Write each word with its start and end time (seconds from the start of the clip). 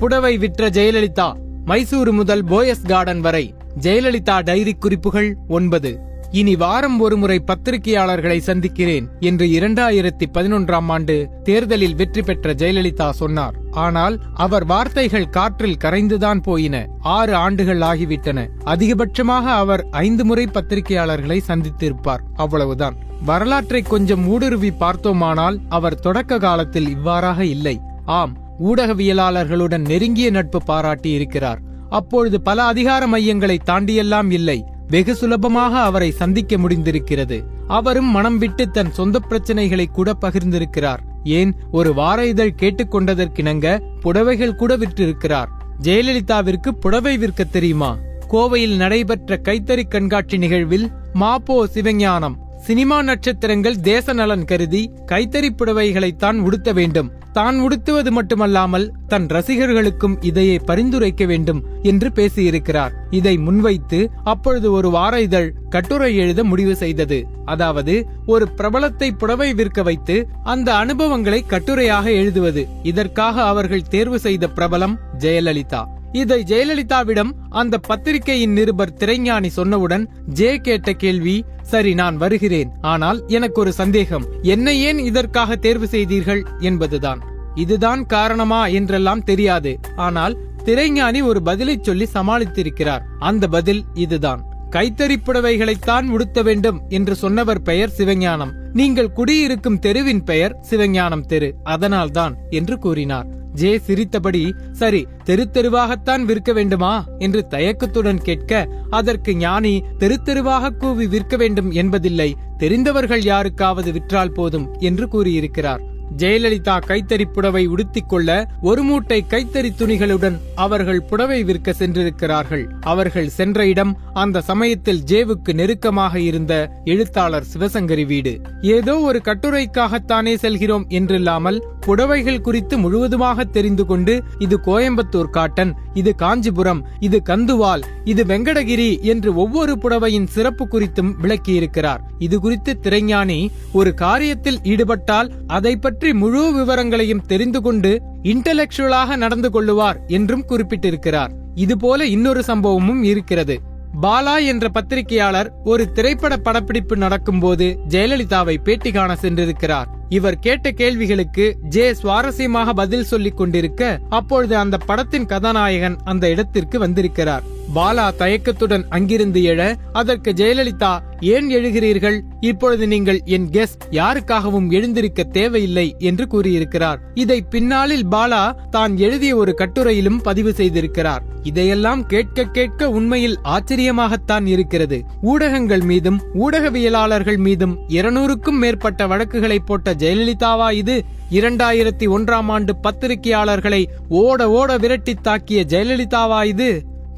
புடவை 0.00 0.38
விற்ற 0.38 0.68
ஜெயலலிதா 0.68 1.26
மைசூரு 1.66 2.12
முதல் 2.12 2.44
போயஸ் 2.44 2.86
கார்டன் 2.86 3.20
வரை. 3.20 3.54
ஜெயலலிதா 3.80 4.42
டைரி 4.42 4.72
குறிப்புகள் 4.74 5.36
ஒன்பது. 5.48 5.90
இனி 6.30 6.56
வாரம் 6.56 7.00
ஒருமுறை 7.00 7.44
பத்திரிகையாளர்களை 7.46 8.38
சந்திக்கிறேன் 8.38 9.06
என்று 9.20 9.46
இரண்டாயிரத்தி 9.46 10.26
பதினொன்றாம் 10.34 10.88
ஆண்டு 10.88 11.28
தேர்தலில் 11.42 11.94
வெற்றி 11.94 12.22
பெற்ற 12.22 12.54
ஜெயலலிதா 12.54 13.10
சொன்னார். 13.10 13.54
ஆனால் 13.70 14.16
அவர் 14.34 14.64
வார்த்தைகள் 14.64 15.28
காற்றில் 15.28 15.80
கரைந்துதான் 15.84 16.42
போயின. 16.42 16.86
ஆறு 17.00 17.34
ஆண்டுகள் 17.34 17.78
ஆகிவிட்டன. 17.78 18.48
அதிகபட்சமாக 18.64 19.42
அவர் 19.42 19.86
ஐந்து 19.90 20.24
முறை 20.24 20.48
பத்திரிகையாளர்களை 20.52 21.40
சந்தித்திருப்பார். 21.48 22.24
அவ்வளவுதான். 22.34 22.98
வரலாற்றை 23.24 23.82
கொஞ்சம் 23.82 24.26
ஊடுருவி 24.26 24.70
பார்த்தோமானால் 24.70 25.58
அவர் 25.68 26.00
தொடக்க 26.00 26.38
காலத்தில் 26.38 26.88
இவ்வாறாக 26.88 27.44
இல்லை. 27.44 27.80
ஆம் 28.04 28.36
ஊடகவியலாளர்களுடன் 28.60 29.88
நெருங்கிய 29.88 30.30
நட்பு 30.30 30.62
பாராட்டி 30.62 31.10
இருக்கிறார் 31.10 31.60
அப்பொழுது 31.88 32.40
பல 32.40 32.62
அதிகார 32.62 33.06
மையங்களை 33.06 33.58
தாண்டியெல்லாம் 33.66 34.32
இல்லை. 34.32 34.64
வெகு 34.88 35.14
சுலபமாக 35.14 35.78
அவரை 35.78 36.10
சந்திக்க 36.10 36.56
முடிந்திருக்கிறது. 36.56 37.42
அவரும் 37.66 38.10
மனம் 38.10 38.38
விட்டு 38.38 38.70
தன் 38.70 38.92
சொந்த 38.92 39.20
பிரச்சனைகளை 39.28 39.86
கூட 39.86 40.16
பகிர்ந்திருக்கிறார். 40.20 40.98
ஏன்? 41.24 41.54
ஒரு 41.70 41.94
வார 41.94 42.26
இதழ் 42.26 42.54
கேட்டுக்கொண்டதற்கிணங்க 42.58 43.80
புடவைகள் 44.00 44.54
கூட 44.54 44.76
விற்றிருக்கிறார். 44.76 45.48
ஜெயலலிதாவிற்கு 45.82 46.68
புடவை 46.68 47.18
விற்க 47.18 47.44
தெரியுமா? 47.44 47.96
கோவையில் 48.30 48.76
நடைபெற்ற 48.76 49.40
கைத்தறி 49.44 49.88
கண்காட்சி 49.88 50.38
நிகழ்வில் 50.38 50.90
மாப்போ 51.14 51.64
சிவஞானம் 51.74 52.34
சினிமா 52.66 53.02
நட்சத்திரங்கள் 53.02 53.80
தேச 53.80 54.12
நலன் 54.12 54.44
கருதி 54.44 54.90
கைத்தறி 55.06 55.50
புடவைகளைத்தான் 55.56 56.38
உடுத்த 56.38 56.72
வேண்டும். 56.72 57.10
தான் 57.32 57.58
உடுத்துவது 57.60 58.10
மட்டுமல்லாமல் 58.10 58.92
தன் 59.08 59.26
ரசிகர்களுக்கும் 59.26 60.16
இதையே 60.20 60.56
பரிந்துரைக்க 60.66 61.26
வேண்டும் 61.26 61.60
என்று 61.82 62.08
பேசியிருக்கிறார். 62.14 62.90
இதை 63.10 63.38
முன்வைத்து 63.38 64.10
அப்பொழுது 64.24 64.72
ஒரு 64.72 64.90
வார 64.90 65.20
இதழ் 65.20 65.54
கட்டுரை 65.68 66.16
எழுத 66.16 66.44
முடிவு 66.44 66.76
செய்தது. 66.76 67.26
அதாவது 67.44 68.06
ஒரு 68.26 68.48
பிரபலத்தை 68.48 69.10
புடவை 69.12 69.54
விற்க 69.54 69.82
வைத்து 69.82 70.28
அந்த 70.44 70.74
அனுபவங்களை 70.74 71.44
கட்டுரையாக 71.48 72.04
எழுதுவது. 72.04 72.68
இதற்காக 72.82 73.42
அவர்கள் 73.42 73.88
தேர்வு 73.88 74.18
செய்த 74.18 74.46
பிரபலம் 74.46 74.96
ஜெயலலிதா. 75.18 75.82
இதை 76.12 76.42
ஜெயலலிதாவிடம் 76.42 77.30
அந்த 77.48 77.78
பத்திரிகையின் 77.78 78.52
நிருபர் 78.52 78.94
திரைஞானி 78.98 79.48
சொன்னவுடன் 79.56 80.06
ஜே 80.26 80.56
கேட்ட 80.56 80.92
கேள்வி. 80.92 81.44
சரி 81.62 81.94
நான் 81.94 82.16
வருகிறேன். 82.16 82.70
ஆனால் 82.80 83.22
எனக்கு 83.26 83.60
ஒரு 83.60 83.72
சந்தேகம். 83.72 84.24
என்னை 84.42 84.80
ஏன் 84.80 84.98
இதற்காக 84.98 85.56
தேர்வு 85.56 85.86
செய்தீர்கள்? 85.86 86.46
என்பதுதான். 86.58 87.20
இதுதான் 87.54 88.06
காரணமா? 88.06 88.66
என்றெல்லாம் 88.66 89.22
தெரியாது. 89.22 89.78
ஆனால் 89.96 90.38
திரைஞானி 90.64 91.22
ஒரு 91.22 91.42
பதிலை 91.42 91.78
சொல்லி 91.82 92.08
சமாளித்திருக்கிறார். 92.14 93.00
அந்த 93.18 93.48
பதில் 93.48 93.84
இதுதான். 93.94 94.44
கைத்தறி 94.70 95.16
புடவைகளைத்தான் 95.26 96.08
உடுத்த 96.08 96.42
வேண்டும் 96.42 96.82
என்று 96.88 97.14
சொன்னவர் 97.14 97.62
பெயர் 97.62 97.92
சிவஞானம். 97.96 98.52
நீங்கள் 98.72 99.12
குடியிருக்கும் 99.12 99.78
தெருவின் 99.78 100.24
பெயர் 100.24 100.56
சிவஞானம் 100.70 101.26
தெரு. 101.26 101.54
அதனால்தான் 101.64 102.36
என்று 102.50 102.78
கூறினார். 102.78 103.38
ஜே 103.54 103.78
சிரித்தபடி 103.78 104.54
சரி 104.72 105.06
தெரு 105.24 105.48
தெருவாகத்தான் 105.52 106.24
விற்க 106.24 106.52
வேண்டுமா? 106.52 107.04
என்று 107.18 107.46
தயக்கத்துடன் 107.46 108.18
கேட்க 108.18 108.68
அதற்கு 108.90 109.36
ஞானி 109.36 109.82
தெரு 109.98 110.22
தெருவாக 110.22 110.70
கூவி 110.70 111.06
விற்க 111.06 111.36
வேண்டும் 111.36 111.70
என்பதில்லை. 111.70 112.36
தெரிந்தவர்கள் 112.58 113.22
யாருக்காவது 113.22 113.92
விற்றால் 113.92 114.32
போதும் 114.32 114.76
என்று 114.78 115.08
கூறியிருக்கிறார். 115.08 115.80
ஜெயலலிதா 116.16 116.78
கைத்தறி 116.86 117.24
புடவை 117.32 117.66
உடுத்திக் 117.66 118.08
கொள்ள 118.08 118.46
ஒரு 118.60 118.82
மூட்டை 118.82 119.24
கைத்தறி 119.28 119.70
துணிகளுடன் 119.78 120.38
அவர்கள் 120.54 121.02
புடவை 121.02 121.44
விற்க 121.44 121.72
சென்றிருக்கிறார்கள். 121.72 122.68
அவர்கள் 122.80 123.28
சென்ற 123.28 123.66
இடம் 123.66 123.98
அந்த 124.12 124.40
சமயத்தில் 124.40 125.02
ஜேவுக்கு 125.06 125.52
நெருக்கமாக 125.52 126.20
இருந்த 126.20 126.70
எழுத்தாளர் 126.84 127.44
சிவசங்கரி 127.58 128.06
வீடு. 128.06 128.40
ஏதோ 128.60 128.98
ஒரு 128.98 129.20
கட்டுரைக்காகத்தானே 129.24 130.34
செல்கிறோம் 130.34 130.86
என்றில்லாமல் 130.88 131.62
புடவைகள் 131.86 132.40
குறித்து 132.40 132.78
முழுவதுமாக 132.78 133.44
தெரிந்து 133.44 133.86
கொண்டு 133.86 134.14
இது 134.38 134.56
கோயம்புத்தூர் 134.66 135.30
காட்டன் 135.30 135.72
இது 135.94 136.14
காஞ்சிபுரம் 136.14 136.84
இது 137.00 137.22
கந்துவால் 137.28 137.82
இது 138.04 138.24
வெங்கடகிரி 138.24 138.90
என்று 139.02 139.34
ஒவ்வொரு 139.34 139.78
புடவையின் 139.82 140.26
சிறப்பு 140.26 140.66
குறித்தும் 140.66 141.12
விளக்கியிருக்கிறார். 141.22 142.00
இது 142.18 142.40
குறித்து 142.40 142.78
திரைஞானி 142.82 143.48
ஒரு 143.72 143.94
காரியத்தில் 144.00 144.60
ஈடுபட்டால் 144.62 145.30
அதை 145.46 145.76
பற்றி 145.76 146.12
முழு 146.12 146.52
விவரங்களையும் 146.52 147.26
தெரிந்து 147.26 147.62
கொண்டு 147.62 147.92
இன்டலெக்சுவலாக 148.22 149.16
நடந்து 149.16 149.50
கொள்ளுவார் 149.50 150.00
என்றும் 150.06 150.46
குறிப்பிட்டிருக்கிறார். 150.48 151.34
இதுபோல 151.54 152.06
இன்னொரு 152.06 152.42
சம்பவமும் 152.46 153.02
இருக்கிறது. 153.02 153.56
பாலா 154.02 154.34
என்ற 154.46 154.64
பத்திரிகையாளர் 154.68 155.48
ஒரு 155.64 155.84
திரைப்பட 155.92 156.36
படப்பிடிப்பு 156.36 156.96
நடக்கும்போது 156.96 157.66
ஜெயலலிதாவை 157.88 158.56
பேட்டி 158.62 158.90
காண 158.90 159.16
சென்றிருக்கிறார். 159.22 159.88
இவர் 160.10 160.38
கேட்ட 160.38 160.70
கேள்விகளுக்கு 160.70 161.44
ஜே 161.68 161.84
சுவாரஸ்யமாக 161.92 162.72
பதில் 162.72 163.04
சொல்லிக் 163.04 163.36
கொண்டிருக்க 163.36 163.82
அப்பொழுது 164.08 164.56
அந்த 164.56 164.76
படத்தின் 164.78 165.26
கதாநாயகன் 165.26 165.96
அந்த 166.04 166.28
இடத்திற்கு 166.28 166.78
வந்திருக்கிறார். 166.78 167.44
பாலா 167.74 168.12
தயக்கத்துடன் 168.16 168.84
அங்கிருந்து 168.88 169.42
எழ 169.42 169.74
அதற்கு 169.92 170.30
ஜெயலலிதா 170.30 170.98
ஏன் 171.20 171.50
எழுகிறீர்கள்? 171.50 172.20
இப்பொழுது 172.40 172.86
நீங்கள் 172.86 173.20
என் 173.24 173.48
கெஸ்ட் 173.50 173.84
யாருக்காகவும் 173.90 174.70
எழுந்திருக்க 174.70 175.24
தேவையில்லை 175.24 175.96
என்று 175.98 176.26
கூறியிருக்கிறார். 176.26 177.00
இதை 177.14 177.42
பின்னாளில் 177.42 178.06
பாலா 178.06 178.54
தான் 178.70 178.96
எழுதிய 178.96 179.36
ஒரு 179.36 179.54
கட்டுரையிலும் 179.54 180.20
பதிவு 180.22 180.52
செய்திருக்கிறார். 180.52 181.22
இதையெல்லாம் 181.42 182.06
கேட்க 182.06 182.44
கேட்க 182.44 182.90
உண்மையில் 182.90 183.38
ஆச்சரியமாகத்தான் 183.44 184.46
இருக்கிறது. 184.46 185.04
ஊடகங்கள் 185.20 185.80
மீதும் 185.80 186.20
ஊடகவியலாளர்கள் 186.34 187.36
மீதும் 187.36 187.78
இருநூறுக்கும் 187.88 188.58
மேற்பட்ட 188.58 189.06
வழக்குகளை 189.06 189.58
போட்ட 189.58 189.94
ஜெயலலிதாவா 189.94 190.72
இது 190.72 191.02
இரண்டாயிரத்தி 191.30 192.06
ஒன்றாம் 192.08 192.48
ஆண்டு 192.48 192.72
பத்திரிகையாளர்களை 192.82 193.82
ஓட 194.08 194.50
ஓட 194.50 194.76
விரட்டி 194.76 195.16
தாக்கிய 195.22 195.64
ஜெயலலிதாவா 195.64 196.44
இது? 196.44 196.70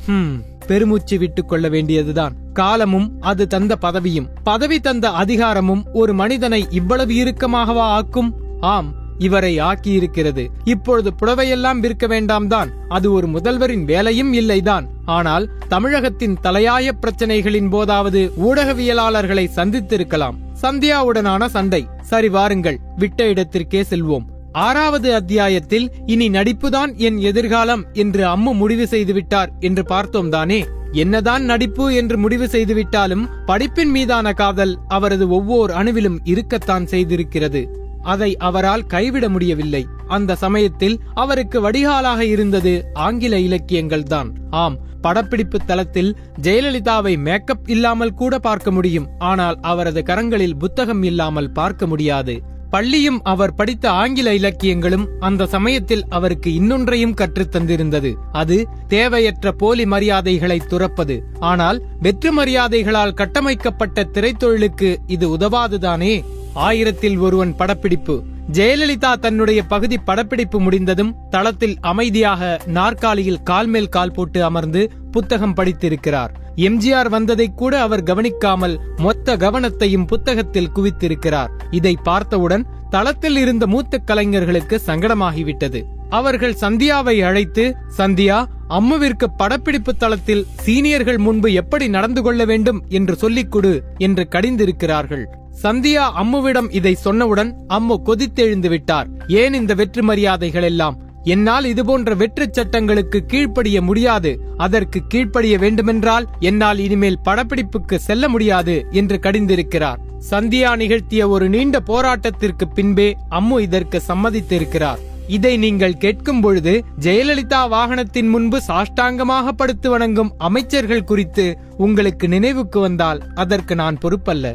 ஹம். 0.07 0.43
பெருமூச்சு 0.67 1.19
விட்டுக் 1.19 1.49
கொள்ள 1.49 1.69
வேண்டியதுதான். 1.69 2.35
காலமும் 2.53 3.17
அது 3.21 3.47
தந்த 3.47 3.77
பதவியும். 3.77 4.29
பதவி 4.43 4.81
தந்த 4.81 5.11
அதிகாரமும் 5.11 5.87
ஒரு 5.93 6.15
மனிதனை 6.15 6.67
இவ்வளவு 6.71 7.13
இறுக்கமாகவா 7.13 7.79
ஆக்கும்? 7.79 8.35
ஆம் 8.61 9.01
இவரை 9.19 9.59
ஆக்கியிருக்கிறது. 9.59 10.49
இப்பொழுது 10.65 11.13
புடவையெல்லாம் 11.23 11.79
விற்க 11.79 12.07
வேண்டாம் 12.07 12.49
தான் 12.49 12.71
அது 12.89 13.13
ஒரு 13.13 13.29
முதல்வரின் 13.29 13.85
வேலையும் 13.85 14.33
இல்லைதான். 14.33 14.87
ஆனால் 15.05 15.51
தமிழகத்தின் 15.69 16.39
தலையாய 16.43 16.91
பிரச்சனைகளின் 17.01 17.71
போதாவது 17.71 18.33
ஊடகவியலாளர்களை 18.43 19.49
சந்தித்திருக்கலாம். 19.57 20.35
சந்தியாவுடனான 20.63 21.47
சண்டை. 21.47 21.87
சரி 22.01 22.29
வாருங்கள் 22.29 22.79
விட்ட 22.97 23.29
இடத்திற்கே 23.29 23.85
செல்வோம். 23.91 24.25
ஆறாவது 24.53 25.15
அத்தியாயத்தில் 25.15 25.93
இனி 26.07 26.29
நடிப்புதான் 26.29 26.97
என் 26.97 27.19
எதிர்காலம் 27.19 27.85
என்று 27.93 28.27
அம்மு 28.27 28.55
முடிவு 28.55 28.87
செய்துவிட்டார் 28.91 29.47
என்று 29.61 29.85
பார்த்தோம் 29.85 30.29
தானே? 30.29 30.65
என்னதான் 30.93 31.43
நடிப்பு 31.43 31.95
என்று 31.95 32.19
முடிவு 32.19 32.47
செய்துவிட்டாலும் 32.47 33.29
படிப்பின் 33.47 33.91
மீதான 33.91 34.33
காதல் 34.33 34.79
அவரது 34.89 35.29
ஒவ்வொரு 35.29 35.75
அணுவிலும் 35.75 36.19
இருக்கத்தான் 36.25 36.85
செய்திருக்கிறது. 36.85 37.67
அதை 38.03 38.37
அவரால் 38.37 38.87
கைவிட 38.87 39.29
முடியவில்லை. 39.29 39.87
அந்த 40.07 40.35
சமயத்தில் 40.35 41.01
அவருக்கு 41.15 41.61
வடிகாலாக 41.61 42.25
இருந்தது 42.25 42.85
ஆங்கில 42.95 43.39
இலக்கியங்கள் 43.39 44.03
தான். 44.03 44.33
ஆம் 44.51 44.79
படப்பிடிப்பு 45.01 45.59
தளத்தில் 45.67 46.17
ஜெயலலிதாவை 46.43 47.19
மேக்கப் 47.19 47.69
இல்லாமல் 47.69 48.15
கூட 48.15 48.39
பார்க்க 48.39 48.71
முடியும். 48.71 49.09
ஆனால் 49.19 49.59
அவரது 49.61 50.03
கரங்களில் 50.07 50.59
புத்தகம் 50.59 51.03
இல்லாமல் 51.03 51.53
பார்க்க 51.53 51.87
முடியாது. 51.87 52.43
பள்ளியும் 52.73 53.23
அவர் 53.23 53.55
படித்த 53.55 53.91
ஆங்கில 53.91 54.35
இலக்கியங்களும் 54.35 55.09
அந்த 55.21 55.47
சமயத்தில் 55.47 56.09
அவருக்கு 56.09 56.51
இன்னொன்றையும் 56.51 57.15
கற்றுத் 57.15 57.57
தந்திருந்தது 57.57 58.15
அது 58.33 58.69
தேவையற்ற 58.89 59.53
போலி 59.53 59.85
மரியாதைகளை 59.87 60.61
துறப்பது. 60.69 61.21
ஆனால் 61.41 61.83
வெற்று 62.01 62.33
மரியாதைகளால் 62.33 63.15
கட்டமைக்கப்பட்ட 63.15 64.09
திரைத்தொழிலுக்கு 64.13 64.97
இது 65.07 65.37
உதவாதுதானே? 65.37 66.25
ஆயிரத்தில் 66.55 67.19
ஒருவன் 67.19 67.57
படப்பிடிப்பு. 67.57 68.25
ஜெயலலிதா 68.53 69.15
தன்னுடைய 69.15 69.63
பகுதி 69.63 69.99
படப்பிடிப்பு 69.99 70.61
முடிந்ததும் 70.61 71.15
தளத்தில் 71.31 71.77
அமைதியாக 71.81 72.61
நாற்காலியில் 72.67 73.43
கால் 73.43 73.67
மேல் 73.67 73.89
கால் 73.89 74.11
போட்டு 74.11 74.45
அமர்ந்து 74.45 74.91
புத்தகம் 75.13 75.57
படித்திருக்கிறார். 75.57 76.33
எம்ஜிஆர் 76.67 77.09
வந்ததை 77.09 77.47
கூட 77.55 77.81
அவர் 77.81 78.03
கவனிக்காமல் 78.03 78.77
மொத்த 78.97 79.37
கவனத்தையும் 79.37 80.07
புத்தகத்தில் 80.07 80.73
குவித்திருக்கிறார். 80.75 81.53
இதை 81.71 81.95
பார்த்தவுடன் 82.03 82.67
தளத்தில் 82.91 83.37
இருந்த 83.37 83.67
மூத்த 83.67 83.99
கலைஞர்களுக்கு 83.99 84.81
சங்கடமாகிவிட்டது. 84.87 85.83
அவர்கள் 86.11 86.59
சந்தியாவை 86.61 87.15
அழைத்து 87.23 87.65
சந்தியா 87.99 88.39
அம்முவிற்கு 88.69 89.27
படப்பிடிப்பு 89.37 89.93
தளத்தில் 89.95 90.47
சீனியர்கள் 90.65 91.19
முன்பு 91.19 91.53
எப்படி 91.53 91.89
நடந்து 91.89 92.23
கொள்ள 92.23 92.45
வேண்டும் 92.45 92.81
என்று 92.89 93.15
சொல்லிக் 93.17 93.53
கொடு 93.53 93.73
என்று 93.99 94.25
கடிந்திருக்கிறார்கள். 94.31 95.25
சந்தியா 95.63 96.05
அம்முவிடம் 96.21 96.69
இதை 96.71 96.93
சொன்னவுடன் 97.05 97.51
அம்மு 97.69 97.97
கொதித்தெழுந்து 98.05 98.69
விட்டார். 98.69 99.09
ஏன் 99.27 99.55
இந்த 99.55 99.75
வெற்று 99.75 100.03
மரியாதைகள் 100.03 100.63
எல்லாம் 100.63 100.97
என்னால் 101.25 101.65
இதுபோன்ற 101.65 102.15
வெற்றுச் 102.15 102.53
சட்டங்களுக்கு 102.53 103.27
கீழ்ப்படிய 103.27 103.83
முடியாது. 103.83 104.41
அதற்கு 104.57 105.03
கீழ்ப்படிய 105.09 105.59
வேண்டுமென்றால் 105.59 106.29
என்னால் 106.39 106.79
இனிமேல் 106.79 107.19
படப்பிடிப்புக்கு 107.25 107.95
செல்ல 107.95 108.29
முடியாது 108.29 108.87
என்று 108.91 109.19
கடிந்திருக்கிறார். 109.23 109.97
சந்தியா 110.31 110.77
நிகழ்த்திய 110.77 111.29
ஒரு 111.29 111.49
நீண்ட 111.49 111.81
போராட்டத்திற்கு 111.87 112.65
பின்பே 112.75 113.17
அம்மு 113.31 113.61
இதற்கு 113.61 114.03
சம்மதித்திருக்கிறார். 114.09 114.99
இதை 115.27 115.57
நீங்கள் 115.57 115.97
கேட்கும் 115.97 116.41
பொழுது 116.41 116.85
ஜெயலலிதா 117.01 117.69
வாகனத்தின் 117.69 118.29
முன்பு 118.29 118.61
சாஷ்டாங்கமாக 118.69 119.49
படுத்து 119.49 119.91
வணங்கும் 119.91 120.33
அமைச்சர்கள் 120.39 121.05
குறித்து 121.05 121.59
உங்களுக்கு 121.77 122.29
நினைவுக்கு 122.29 122.81
வந்தால் 122.81 123.23
அதற்கு 123.35 123.75
நான் 123.75 123.99
பொறுப்பல்ல. 123.99 124.55